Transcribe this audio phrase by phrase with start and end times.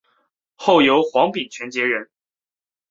[0.55, 2.09] 后由黄秉权接任。